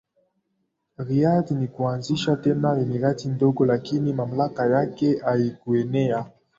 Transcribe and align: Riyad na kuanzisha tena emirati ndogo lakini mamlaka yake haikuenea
Riyad 0.97 1.51
na 1.51 1.67
kuanzisha 1.67 2.35
tena 2.35 2.69
emirati 2.83 3.27
ndogo 3.29 3.65
lakini 3.65 4.13
mamlaka 4.13 4.65
yake 4.65 5.17
haikuenea 5.17 6.25